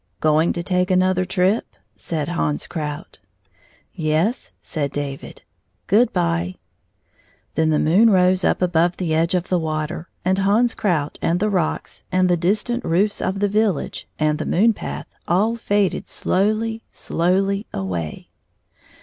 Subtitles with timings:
[0.19, 3.19] "Going to take another trip?" said Hans Krout.
[3.93, 5.41] "Yes," said Da^id;
[5.85, 6.55] "good by!"
[7.53, 11.39] Then the moon rose up above the edge of the water, and Hans Krout and
[11.39, 16.09] the rocks and the distant roofs of the village and the moon path all faded
[16.09, 18.31] slowly, slowly away.